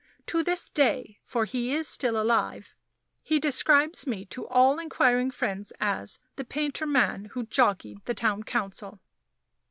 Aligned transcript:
To 0.25 0.41
this 0.41 0.67
day 0.67 1.19
(for 1.23 1.45
he 1.45 1.71
is 1.75 1.87
still 1.87 2.19
alive), 2.19 2.73
he 3.21 3.39
describes 3.39 4.07
me 4.07 4.25
to 4.31 4.47
all 4.47 4.79
inquiring 4.79 5.29
friends 5.29 5.71
as 5.79 6.17
"The 6.37 6.43
Painter 6.43 6.87
Man 6.87 7.25
who 7.33 7.43
jockeyed 7.45 8.03
the 8.05 8.15
Town 8.15 8.41
Council." 8.41 8.99